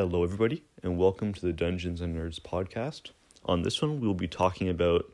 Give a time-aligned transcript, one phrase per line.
[0.00, 3.10] Hello, everybody, and welcome to the Dungeons and Nerds podcast.
[3.46, 5.12] On this one, we'll be talking about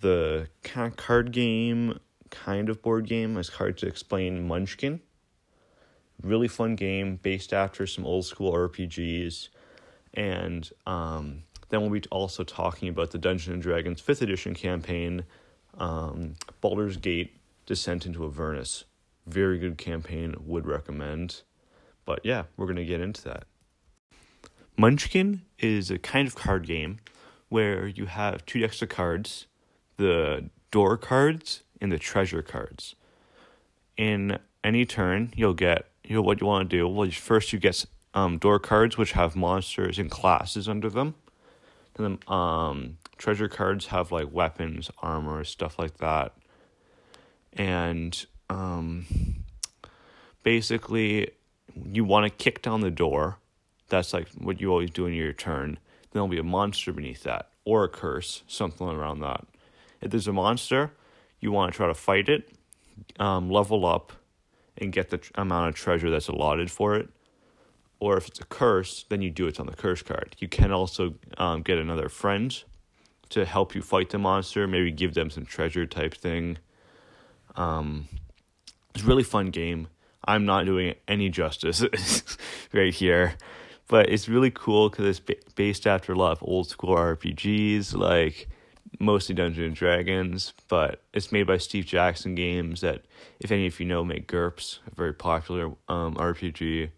[0.00, 0.48] the
[0.96, 3.36] card game, kind of board game.
[3.36, 4.48] It's hard to explain.
[4.48, 5.02] Munchkin,
[6.20, 9.50] really fun game based after some old school RPGs,
[10.14, 15.22] and um, then we'll be also talking about the Dungeons and Dragons Fifth Edition campaign,
[15.78, 18.82] um, Baldur's Gate: Descent into Avernus.
[19.28, 20.34] Very good campaign.
[20.44, 21.42] Would recommend.
[22.04, 23.44] But yeah, we're gonna get into that.
[24.78, 27.00] Munchkin is a kind of card game
[27.48, 29.46] where you have two decks of cards,
[29.96, 32.94] the door cards and the treasure cards.
[33.96, 36.86] In any turn, you'll get you know what you want to do.
[36.86, 41.16] Well, first you get um, door cards which have monsters and classes under them.
[41.96, 46.36] Then um, treasure cards have like weapons, armor, stuff like that.
[47.52, 49.06] And um,
[50.44, 51.32] basically,
[51.74, 53.38] you want to kick down the door
[53.88, 55.78] that's like what you always do in your turn.
[56.10, 59.46] Then there'll be a monster beneath that, or a curse, something around that.
[60.00, 60.92] If there's a monster,
[61.40, 62.50] you want to try to fight it,
[63.18, 64.12] um, level up,
[64.76, 67.08] and get the amount of treasure that's allotted for it.
[68.00, 70.36] Or if it's a curse, then you do it on the curse card.
[70.38, 72.62] You can also um, get another friend
[73.30, 76.58] to help you fight the monster, maybe give them some treasure type thing.
[77.56, 78.08] Um,
[78.94, 79.88] it's a really fun game.
[80.24, 81.82] I'm not doing any justice
[82.72, 83.34] right here
[83.88, 87.94] but it's really cool because it's ba- based after a lot of old school RPGs,
[87.96, 88.48] like
[89.00, 90.52] mostly Dungeons and Dragons.
[90.68, 93.02] But it's made by Steve Jackson Games, that
[93.40, 96.90] if any of you know, make GURPS, a very popular um, RPG.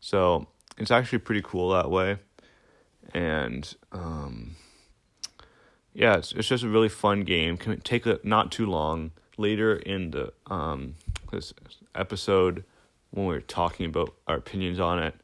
[0.00, 2.18] So it's actually pretty cool that way,
[3.14, 4.56] and um,
[5.94, 7.56] yeah, it's it's just a really fun game.
[7.56, 9.12] Can take a, not too long.
[9.36, 10.94] Later in the um,
[11.32, 11.52] this
[11.94, 12.64] episode,
[13.10, 15.14] when we we're talking about our opinions on it,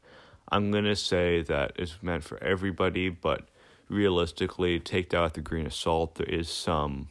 [0.51, 3.47] I'm going to say that it's meant for everybody, but
[3.87, 6.15] realistically, take that with a grain of salt.
[6.15, 7.09] There is some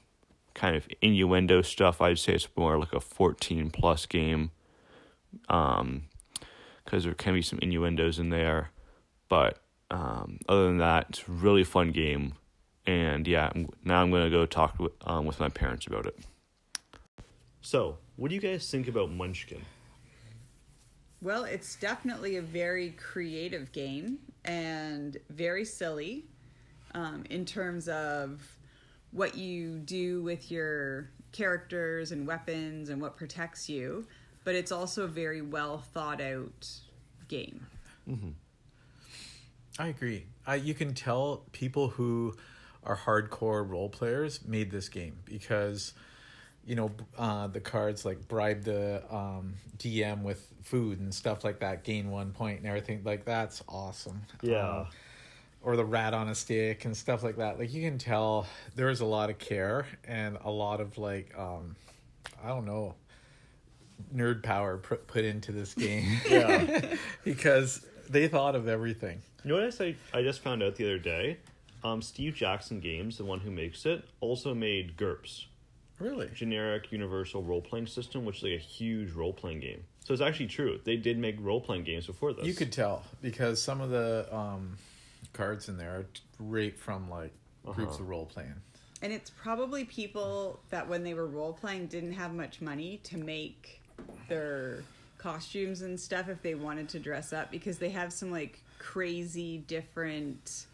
[0.55, 2.01] kind of innuendo stuff.
[2.01, 4.51] I'd say it's more like a 14 plus game
[5.49, 6.03] um,
[6.85, 8.71] because there can be some innuendos in there.
[9.29, 9.59] But
[9.91, 12.35] um, other than that, it's a really fun game.
[12.87, 13.53] And yeah,
[13.85, 16.19] now I'm going to go talk with, um, with my parents about it.
[17.63, 19.63] So, what do you guys think about Munchkin?
[21.23, 26.25] Well, it's definitely a very creative game and very silly
[26.95, 28.57] um, in terms of
[29.13, 34.07] what you do with your characters and weapons and what protects you.
[34.45, 36.69] But it's also a very well thought out
[37.29, 37.67] game.
[38.09, 38.31] Mm-hmm.
[39.79, 40.27] I agree.
[40.63, 42.35] You can tell people who
[42.83, 45.93] are hardcore role players made this game because
[46.67, 51.61] you know uh, the cards like bribe the um, DM with food and stuff like
[51.61, 54.23] that, gain one point and everything like that's awesome.
[54.43, 54.69] Yeah.
[54.69, 54.87] Um,
[55.63, 57.59] or the rat on a stick and stuff like that.
[57.59, 61.77] Like you can tell there's a lot of care and a lot of like um,
[62.43, 62.95] I don't know
[64.15, 66.21] nerd power put put into this game.
[66.31, 66.97] Yeah.
[67.25, 69.23] because they thought of everything.
[69.45, 69.97] You know what I, say?
[70.13, 71.39] I just found out the other day?
[71.83, 75.47] Um, Steve Jackson Games, the one who makes it, also made GURPS.
[76.01, 76.29] Really?
[76.35, 79.85] Generic Universal Role Playing System, which is like a huge role playing game.
[80.05, 80.81] So it's actually true.
[80.83, 82.47] They did make role playing games before this.
[82.47, 84.77] You could tell because some of the um,
[85.33, 86.07] cards in there are
[86.39, 87.33] right from like
[87.65, 88.03] groups Uh-huh.
[88.03, 88.55] of role playing.
[89.03, 93.17] And it's probably people that when they were role playing didn't have much money to
[93.19, 93.81] make
[94.29, 94.83] their
[95.19, 99.59] costumes and stuff if they wanted to dress up because they have some like crazy
[99.59, 100.67] different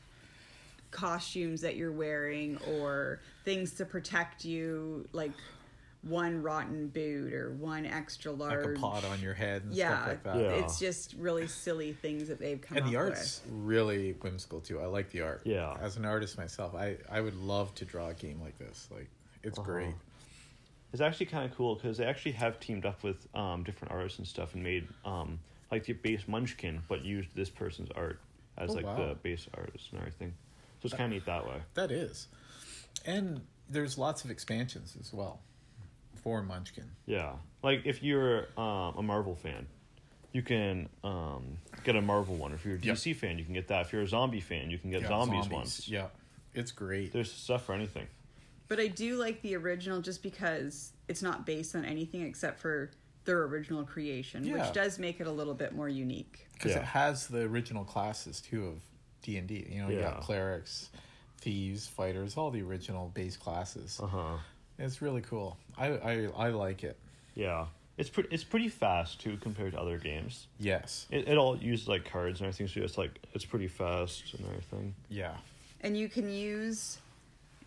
[0.90, 5.32] costumes that you're wearing or things to protect you like
[6.02, 9.88] one rotten boot or one extra large Like a pot on your head and yeah,
[9.96, 10.36] stuff like that.
[10.36, 10.64] Yeah.
[10.64, 14.80] it's just really silly things that they've come And up the art's really whimsical too.
[14.80, 15.42] I like the art.
[15.44, 15.76] Yeah.
[15.80, 18.88] As an artist myself, I, I would love to draw a game like this.
[18.92, 19.08] Like
[19.42, 19.66] it's Uh-huh.
[19.70, 19.94] great.
[20.92, 24.18] It's actually kind of cool because they actually have teamed up with um, different artists
[24.18, 25.40] and stuff and made um,
[25.72, 28.20] like the base Munchkin, but used this person's art
[28.56, 28.96] as Oh, like wow.
[29.08, 30.32] the base artist and everything.
[30.88, 31.56] So it's kind of neat that way.
[31.74, 32.28] That is.
[33.04, 35.40] And there's lots of expansions as well
[36.22, 36.90] for Munchkin.
[37.06, 39.66] Yeah, like if you're um, a Marvel fan,
[40.32, 42.52] you can um, get a Marvel one.
[42.52, 42.96] If you're a Yep.
[42.96, 43.86] DC fan, you can get that.
[43.86, 45.88] If you're a zombie fan, you can get Yeah, zombies, ones.
[45.88, 46.06] Yeah.
[46.54, 47.12] It's great.
[47.12, 48.06] There's stuff for anything.
[48.68, 52.90] But I do like the original just because it's not based on anything except for
[53.24, 54.54] their original creation, Yeah.
[54.64, 56.46] which does make it a little bit more unique.
[56.54, 56.78] because Yeah.
[56.78, 58.80] it has the original classes too of
[59.26, 59.66] D and D.
[59.70, 60.12] You know, you Yeah.
[60.12, 60.88] got clerics,
[61.40, 63.98] thieves, fighters, all the original base classes.
[64.02, 64.36] Uh huh.
[64.78, 65.56] It's really cool.
[65.76, 66.96] I, I I like it.
[67.34, 67.66] Yeah.
[67.98, 68.28] It's pretty.
[68.30, 70.46] It's pretty fast too compared to other games.
[70.60, 71.06] Yes.
[71.10, 74.46] It, it all uses like cards and everything, so it's like it's pretty fast and
[74.46, 74.94] everything.
[75.08, 75.34] Yeah.
[75.80, 76.98] and you can use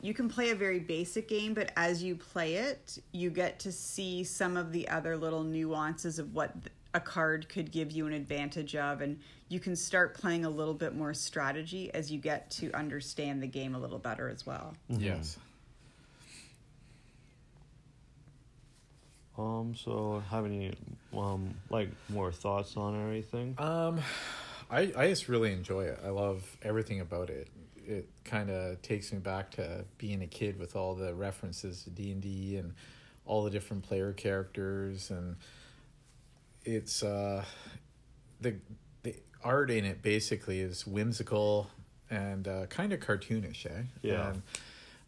[0.01, 3.69] you can play a very basic game but as you play it you get to
[3.71, 8.07] see some of the other little nuances of what th- a card could give you
[8.07, 12.19] an advantage of and you can start playing a little bit more strategy as you
[12.19, 15.37] get to understand the game a little better as well Yes.
[19.37, 19.73] Um.
[19.73, 20.73] So, have any
[21.15, 23.55] um like more thoughts on it or anything?
[23.57, 24.01] Um,
[24.69, 25.99] I I just really enjoy it.
[26.05, 27.47] I love everything about it.
[27.87, 31.89] It kind of takes me back to being a kid with all the references to
[31.89, 32.73] D and D and
[33.25, 35.37] all the different player characters, and
[36.75, 37.43] it's uh,
[38.41, 38.55] the
[39.03, 41.69] the art in it basically is whimsical
[42.09, 43.83] and uh, kind of cartoonish, eh?
[44.01, 44.29] Yeah.
[44.29, 44.41] And,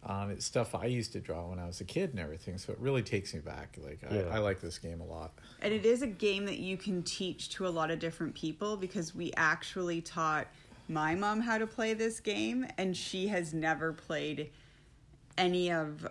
[0.03, 2.73] um, it's stuff I used to draw when I was a kid and everything, so
[2.73, 3.77] it really takes me back.
[3.83, 4.23] Like Yeah.
[4.31, 5.31] I, I like this game a lot.
[5.61, 8.77] and it is a game that you can teach to a lot of different people
[8.77, 10.47] because we actually taught
[10.89, 14.49] my mom how to play this game and she has never played
[15.37, 16.07] any of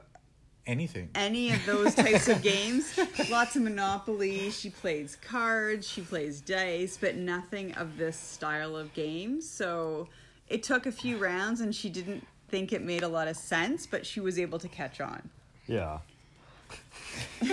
[0.67, 1.11] Anything.
[1.15, 2.99] any of those types of games.
[3.31, 4.51] Lots of Monopoly.
[4.51, 5.89] She plays cards.
[5.89, 9.49] She plays dice, but nothing of this style of games.
[9.49, 10.09] So
[10.49, 13.87] it took a few rounds, and she didn't think it made a lot of sense,
[13.87, 15.29] but she was able to catch on.
[15.67, 15.99] Yeah.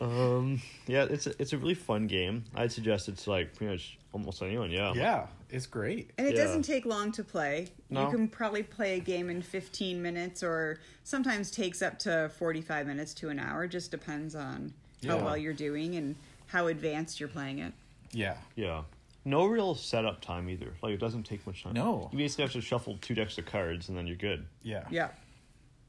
[0.00, 0.60] um.
[0.86, 1.04] Yeah.
[1.04, 2.44] It's a, it's a really fun game.
[2.54, 4.70] I'd suggest it's like pretty much almost anyone.
[4.70, 4.92] Yeah.
[4.94, 6.10] Yeah, it's great.
[6.18, 6.44] And it Yeah.
[6.44, 7.68] doesn't take long to play.
[7.90, 8.04] No.
[8.06, 12.86] You can probably play a game in 15 minutes or sometimes takes up to 45
[12.86, 13.66] minutes to an hour.
[13.66, 14.72] Just depends on
[15.06, 16.16] how well you're doing and
[16.46, 17.72] how advanced you're playing it.
[18.12, 18.36] Yeah.
[18.56, 18.82] Yeah.
[19.24, 20.72] No real setup time either.
[20.82, 21.74] Like it doesn't take much time.
[21.74, 22.08] No.
[22.12, 24.46] You basically have to shuffle two decks of cards and then you're good.
[24.62, 24.84] Yeah.
[24.90, 25.08] Yeah.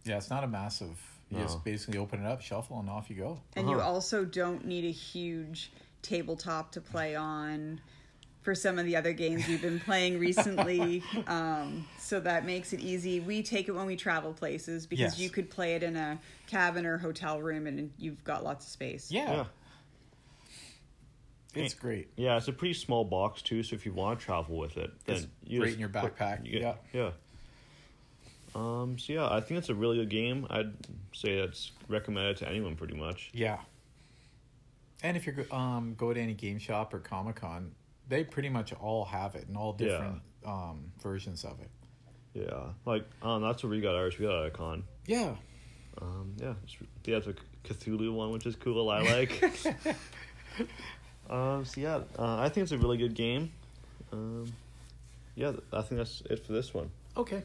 [0.04, 0.98] Yeah, it's not a massive.
[1.30, 1.44] You No.
[1.44, 3.40] just basically open it up, shuffle, and off you go.
[3.56, 3.88] And you Uh-huh.
[3.90, 5.72] also don't need a huge
[6.02, 7.82] tabletop to play on
[8.42, 11.04] for some of the other games we've been playing recently.
[11.28, 13.20] um, so that makes it easy.
[13.20, 15.20] We take it when we travel places because Yes.
[15.20, 18.72] you could play it in a cabin or hotel room and you've got lots of
[18.72, 19.12] space.
[19.12, 19.32] Yeah.
[19.32, 19.46] Yeah.
[21.56, 22.10] It's great.
[22.16, 24.92] Yeah, it's a pretty small box too, so if you want to travel with it,
[25.06, 26.76] then It's you right just in your put- backpack, yeah.
[26.94, 27.12] Yeah.
[28.56, 28.98] Um.
[28.98, 30.48] So yeah, I think it's a really good game.
[30.50, 30.72] I'd
[31.14, 33.30] say it's recommended to anyone pretty much.
[33.34, 33.60] Yeah.
[35.04, 37.72] And if you go, um go to any game shop or Comic Con,
[38.08, 39.88] they pretty much all have it and all Yeah.
[39.88, 41.70] different um versions of it.
[42.34, 42.64] Yeah.
[42.86, 44.18] Like um, that's where we got ours.
[44.20, 44.84] We got a con.
[45.06, 45.36] Yeah.
[46.02, 46.34] Um.
[46.38, 46.54] Yeah.
[46.64, 47.36] It's, they have the
[47.66, 48.90] Cthulhu one, which is cool.
[48.90, 49.44] I like.
[51.30, 51.66] um.
[51.66, 53.52] So yeah, uh, I think it's a really good game.
[54.12, 54.52] Um.
[55.36, 56.92] Yeah, I think that's it for this one.
[57.16, 57.44] Okay.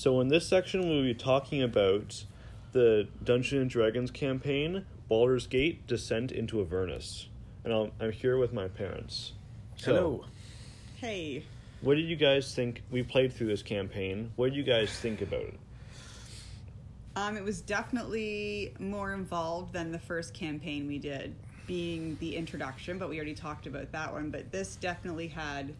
[0.00, 2.24] So in this section, we'll be talking about
[2.72, 7.28] the Dungeons and Dragons campaign, Baldur's Gate: Descent into Avernus,
[7.64, 9.34] and I'll, I'm here with my parents.
[9.76, 10.24] So, Hello.
[10.96, 11.44] Hey.
[11.82, 12.82] what did you guys think?
[12.90, 14.32] We played through this campaign.
[14.36, 15.60] What did you guys think about it?
[17.16, 21.34] Um, it was definitely more involved than the first campaign we did,
[21.66, 24.30] being the introduction, but we already talked about that one.
[24.30, 25.74] But this definitely had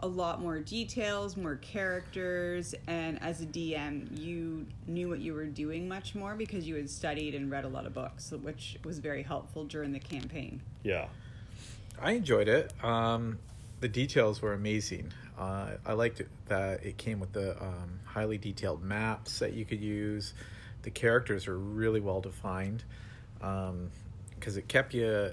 [0.00, 5.46] a lot more details, more characters, and as a DM, you knew what you were
[5.46, 8.98] doing much more because you had studied and read a lot of books, which was
[9.00, 10.60] very helpful during the campaign.
[10.84, 11.06] Yeah,
[12.00, 12.72] I enjoyed it.
[12.84, 13.38] Um,
[13.80, 15.12] the details were amazing.
[15.38, 19.64] Uh, I liked it that it came with the um, highly detailed maps that you
[19.64, 20.34] could use.
[20.82, 22.84] The characters were really well defined
[23.38, 25.30] because it kept you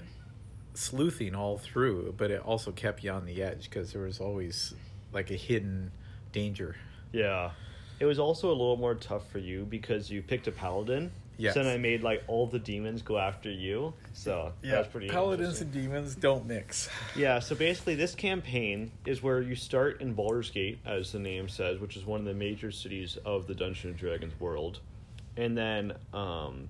[0.76, 4.74] sleuthing all through, but it also kept you on the edge because there was always
[5.12, 5.90] like a hidden
[6.32, 6.76] danger.
[7.12, 7.50] yeah.
[7.98, 11.10] It was also a little more tough for you because you picked a paladin.
[11.38, 11.54] Yes.
[11.54, 13.94] So then I made like all the demons go after you.
[14.12, 14.72] So yeah.
[14.72, 15.08] that's pretty.
[15.08, 16.90] Paladins and demons don't mix.
[17.16, 21.48] Yeah, so basically, this campaign is where you start in Baldur's Gate, as the name
[21.48, 24.80] says, which is one of the major cities of the Dungeons and Dragons world.
[25.38, 26.68] And then um,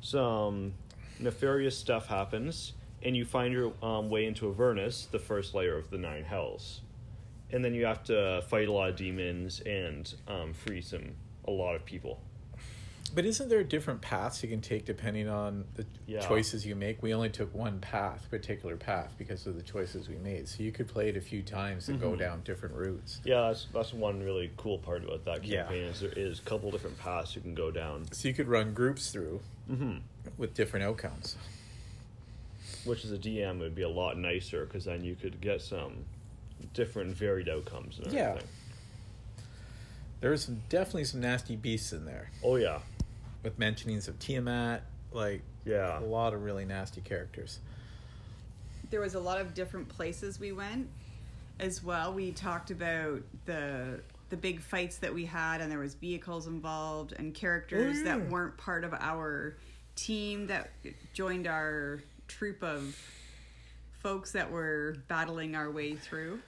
[0.00, 0.74] some
[1.18, 2.72] nefarious stuff happens,
[3.02, 6.80] and you find your um, way into Avernus, the first layer of the Nine Hells.
[7.50, 11.12] And then you have to fight a lot of demons and um, free some
[11.46, 12.20] a lot of people.
[13.14, 16.20] But isn't there different paths you can take depending on the Yeah.
[16.20, 17.02] choices you make?
[17.02, 20.46] We only took one path, particular path, because of the choices we made.
[20.46, 22.18] So you could play it a few times and go Mm-hmm.
[22.18, 23.22] down different routes.
[23.24, 25.62] Yeah, that's, that's one really cool part about that Yeah.
[25.62, 28.04] campaign is there is a couple different paths you can go down.
[28.12, 29.40] So you could run groups through
[29.70, 29.98] Mm-hmm.
[30.36, 31.36] with different outcomes.
[32.84, 36.04] Which as a DM would be a lot nicer because then you could get some
[36.74, 38.28] different varied outcomes and Yeah.
[38.30, 38.48] everything.
[40.20, 42.80] There's some, definitely some nasty beasts in there, Oh yeah,
[43.42, 44.82] with mentionings of Tiamat
[45.12, 45.98] Like Yeah.
[45.98, 47.60] a lot of really nasty characters.
[48.90, 50.88] there was a lot of different places we went
[51.60, 52.12] as well.
[52.12, 57.12] We talked about the the big fights that we had and there was vehicles involved
[57.12, 59.56] and characters Oh, that weren't part of our
[59.96, 60.70] team that
[61.14, 62.96] joined our troop of
[64.02, 66.40] folks that were battling our way through.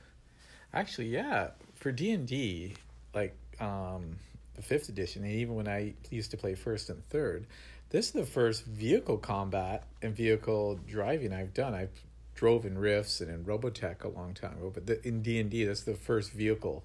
[0.73, 2.75] Actually, yeah, for D and D,
[3.15, 4.17] like um,
[4.55, 7.47] the fifth edition, and even when I used to play first and third,
[7.91, 11.75] this is the first vehicle combat and vehicle driving I've done.
[11.75, 11.91] I've
[12.37, 15.51] drove in Rifts and in Robotech a long time ago, but the, in D and
[15.51, 16.85] D, that's the first vehicle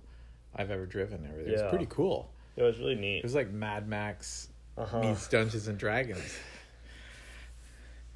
[0.56, 1.20] I've ever driven.
[1.24, 1.54] and Everything.
[1.54, 1.60] Yeah.
[1.60, 2.30] It's pretty cool.
[2.58, 3.18] It was really neat.
[3.20, 4.48] It was like Mad Max
[4.78, 5.02] Uh-huh.
[5.02, 6.36] meets Dungeons and Dragons.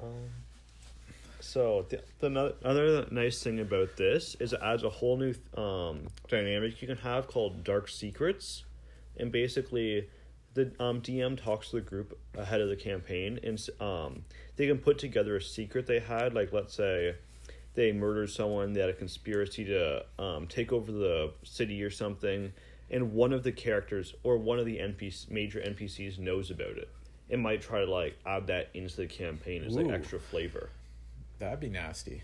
[0.02, 0.08] Um,
[1.50, 5.34] so the, the no- other nice thing about this is it adds a whole new
[5.60, 8.64] um, dynamic you can have called dark secrets,
[9.16, 10.08] and basically
[10.54, 14.78] the um, DM talks to the group ahead of the campaign, and um, they can
[14.78, 16.34] put together a secret they had.
[16.34, 17.16] Like let's say
[17.74, 22.52] they murdered someone, they had a conspiracy to um, take over the city or something,
[22.92, 26.88] and one of the characters or one of the NPC major NPCs knows about it.
[27.28, 30.70] It might try to like add that into the campaign as like extra flavor.
[31.40, 32.22] That'd be nasty.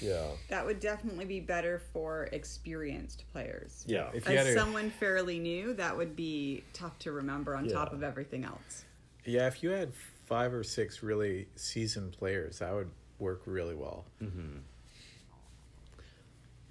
[0.00, 0.26] Yeah.
[0.48, 3.84] That would definitely be better for experienced players.
[3.86, 4.08] Yeah.
[4.12, 7.68] If you had As a, someone fairly new, that would be tough to remember on
[7.68, 8.84] top of everything else.
[9.24, 9.92] yeah, if you had
[10.26, 14.04] five or six really seasoned players, that would work really well.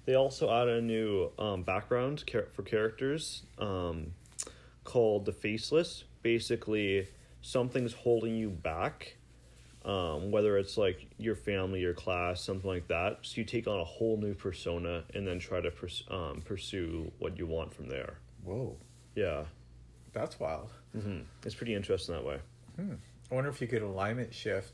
[0.04, 4.12] They also added a new um, background char- for characters um,
[4.84, 6.04] called the Faceless.
[6.22, 7.08] Basically,
[7.40, 9.16] something's holding you back,
[9.84, 13.18] um, whether it's like your family, your class, something like that.
[13.22, 17.10] So you take on a whole new persona and then try to pers- um, pursue
[17.18, 18.18] what you want from there.
[18.44, 18.76] Whoa,
[19.14, 19.44] Yeah,
[20.12, 20.70] that's wild.
[20.92, 22.38] hmm it's pretty interesting that way.
[22.78, 24.72] I wonder if you could alignment shift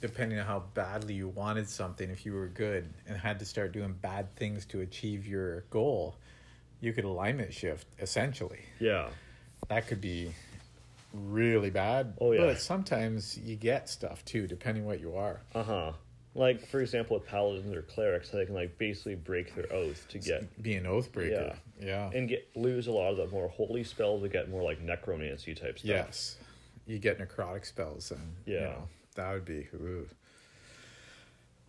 [0.00, 2.10] depending on how badly you wanted something.
[2.10, 6.16] If you were good and had to start doing bad things to achieve your goal,
[6.80, 8.60] you could alignment shift essentially.
[8.80, 9.08] Yeah,
[9.68, 10.32] That could be
[11.12, 12.14] really bad.
[12.20, 12.42] Oh, yeah.
[12.42, 15.40] But sometimes you get stuff too, depending what you are.
[15.54, 15.92] uh huh.
[16.34, 20.18] Like for example, with paladins or clerics, they can like basically break their oath to
[20.18, 21.54] get Be an oath breaker.
[21.78, 22.10] Yeah.
[22.14, 25.54] and get lose a lot of the more holy spells to get more like necromancy
[25.54, 25.88] type stuff.
[25.88, 26.36] yes.
[26.86, 28.60] You get necrotic spells and you Yeah.
[28.60, 30.08] know, that would be ooh.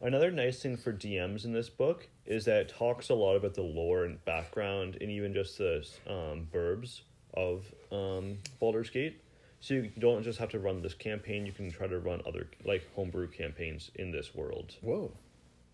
[0.01, 3.53] Another nice thing for DMs in this book is that it talks a lot about
[3.53, 7.01] the lore and background and even just the um, burbs
[7.33, 9.21] of um, Baldur's Gate.
[9.63, 12.47] So you don't just have to run this campaign; you can try to run other
[12.65, 14.75] like homebrew campaigns in this world.
[14.81, 15.09] Whoa.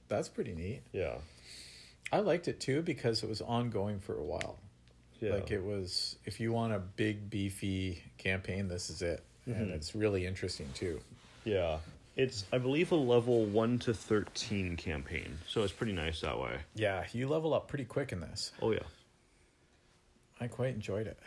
[0.09, 0.81] That's pretty neat.
[0.93, 1.15] Yeah,
[2.11, 4.57] I liked it too because it was ongoing for a while.
[5.19, 9.59] yeah, Like it was, if you want a big beefy campaign, this is it, Mm-hmm.
[9.59, 10.99] and it's really interesting too.
[11.43, 11.77] yeah.
[12.15, 16.57] It's I believe a level one to thirteen campaign, so it's pretty nice that way.
[16.75, 18.51] Yeah, you level up pretty quick in this.
[18.61, 18.79] Oh yeah,
[20.39, 21.17] I quite enjoyed it.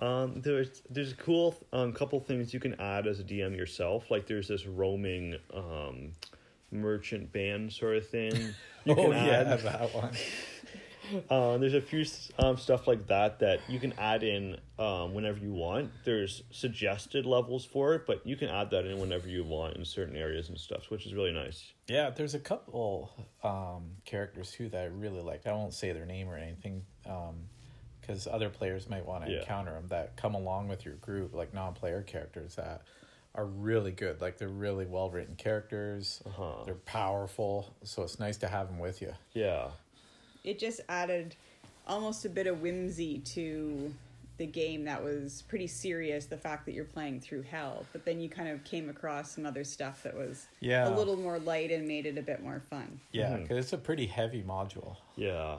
[0.00, 4.10] Um, there's there's a cool um, couple things you can add as a DM yourself.
[4.10, 6.12] Like there's this roaming um,
[6.70, 8.34] merchant band sort of thing.
[8.84, 9.60] You oh can yeah, add.
[9.60, 10.12] that one.
[11.30, 12.04] Uh, there's a few
[12.38, 15.90] um, stuff like that that you can add in um, whenever you want.
[16.04, 19.84] There's suggested levels for it, but you can add that in whenever you want in
[19.84, 21.72] certain areas and stuff, which is really nice.
[21.86, 23.10] Yeah, there's a couple
[23.42, 25.46] um, characters too that I really liked.
[25.46, 26.82] I won't say their name or anything
[28.08, 29.40] because other players might want to Yeah.
[29.40, 32.82] encounter them that come along with your group, like non-player characters that
[33.34, 34.20] are really good.
[34.20, 36.22] Like they're really well written characters.
[36.26, 36.64] Uh-huh.
[36.64, 39.14] They're powerful, so it's nice to have them with you.
[39.34, 39.68] Yeah,
[40.44, 41.36] It just added
[41.86, 43.92] almost a bit of whimsy to
[44.38, 48.20] the game that was pretty serious the fact that you're playing through hell but then
[48.20, 50.88] you kind of came across some other stuff that was Yeah.
[50.88, 53.78] a little more light and made it a bit more fun Yeah, because it's a
[53.78, 54.96] pretty heavy module.
[55.16, 55.58] yeah.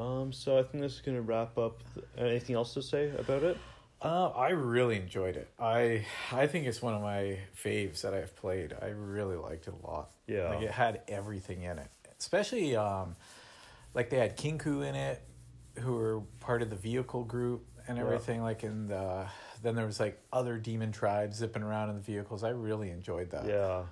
[0.00, 1.82] Um, so I think this is gonna wrap up.
[1.94, 3.56] th- anything else to say about it?
[4.02, 5.48] Uh, I really enjoyed it.
[5.58, 8.74] I I think it's one of my faves that I've played.
[8.82, 10.10] I really liked it a lot.
[10.26, 10.50] Yeah.
[10.50, 13.16] like it had everything in it, especially um,
[13.94, 15.22] like they had Kenku in it,
[15.78, 18.04] who were part of the vehicle group and Yeah.
[18.04, 18.42] everything.
[18.42, 19.26] Like in the
[19.62, 22.44] then there was like other demon tribes zipping around in the vehicles.
[22.44, 23.46] I really enjoyed that.
[23.46, 23.84] Yeah.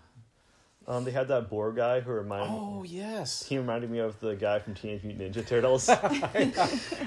[0.89, 3.45] Um, they had that boar guy who reminded Oh yes.
[3.47, 5.87] he reminded me of the guy from Teenage Mutant Ninja Turtles.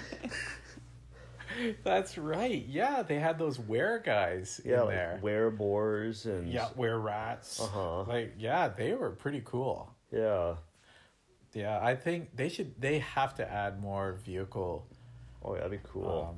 [1.84, 2.66] That's right.
[2.68, 5.20] Yeah, they had those were guys yeah, in like there.
[5.22, 7.62] were boars and yeah, were rats.
[7.62, 8.04] Uh-huh.
[8.04, 9.94] Like yeah, they were pretty cool.
[10.12, 10.56] yeah.
[11.54, 12.82] Yeah, I think they should.
[12.82, 14.86] They have to add more vehicle
[15.42, 16.28] Oh, yeah, that'd be cool.
[16.32, 16.36] um,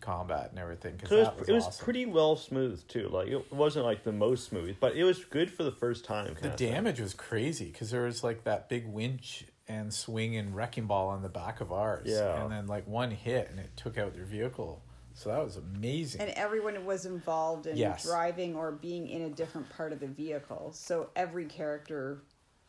[0.00, 0.94] combat and everything.
[0.96, 1.84] Because So it was, was, it was awesome.
[1.84, 3.08] pretty well smooth too.
[3.08, 6.26] Like it wasn't like the most smooth, but it was good for the first time.
[6.28, 6.72] The kinda thing.
[6.72, 11.08] damage was crazy because there was like that big winch and swing and wrecking ball
[11.08, 12.06] on the back of ours.
[12.08, 12.42] Yeah.
[12.42, 14.82] And then like one hit and it took out their vehicle.
[15.14, 16.20] So that was amazing.
[16.20, 18.04] And everyone was involved in Yes.
[18.04, 20.70] driving or being in a different part of the vehicle.
[20.72, 22.22] So every character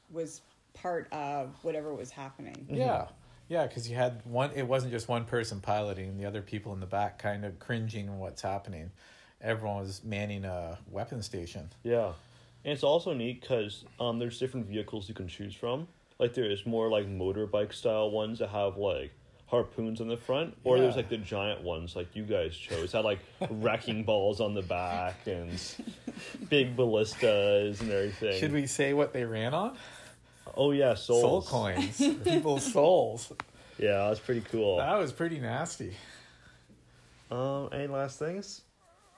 [0.09, 0.41] was
[0.74, 2.65] part of whatever was happening.
[2.69, 3.07] Yeah.
[3.50, 6.79] Yeah, because you had one, it wasn't just one person piloting, the other people in
[6.79, 8.91] the back kind of cringing what's happening.
[9.41, 11.70] Everyone was manning a weapon station.
[11.84, 12.12] Yeah,
[12.63, 15.88] and it's also neat because um, there's different vehicles you can choose from.
[16.20, 19.12] Like there is more like motorbike style ones that have like
[19.48, 23.03] harpoons on the front, or there's like the giant ones like you guys chose had
[23.03, 25.60] like wrecking balls on the back and
[26.50, 28.39] big ballistas and everything.
[28.39, 29.75] Should we say what they ran on?
[30.60, 31.22] Oh yeah, souls.
[31.22, 31.50] Soul souls.
[31.50, 31.98] coins.
[32.24, 33.32] People's souls.
[33.78, 34.78] Yeah, that's pretty cool.
[34.78, 35.96] That was pretty nasty.
[37.32, 38.62] Um, any last things?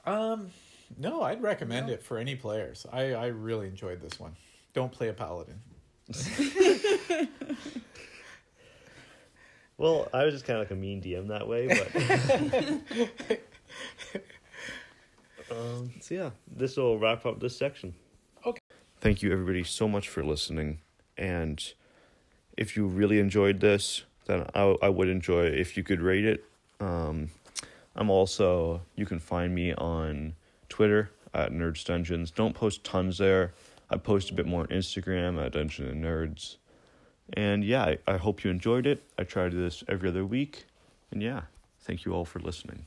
[0.06, 0.52] Um,
[1.00, 2.86] no, I'd recommend it for any players.
[2.94, 4.36] I, I really enjoyed this one.
[4.76, 5.60] Don't play a paladin.
[9.82, 13.40] Well, I was just kind of like a mean DM that way, but.
[15.58, 17.96] um, so yeah, this will wrap up this section.
[18.46, 18.62] Okay.
[19.00, 20.82] Thank you everybody so much for listening,
[21.22, 21.74] and
[22.58, 26.44] if you really enjoyed this, then I I would enjoy if you could rate it.
[26.80, 27.30] Um,
[27.96, 30.34] I'm also you can find me on
[30.68, 32.32] Twitter at Nerds Dungeons.
[32.32, 33.54] Don't post tons there.
[33.90, 36.58] I post a bit more on Instagram at Dungeon and Nerds.
[37.34, 39.04] And yeah, I, I hope you enjoyed it.
[39.18, 40.66] I try to do this every other week.
[41.12, 41.42] And yeah,
[41.82, 42.86] thank you all for listening.